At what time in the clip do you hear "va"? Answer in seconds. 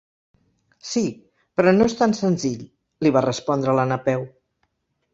3.19-3.27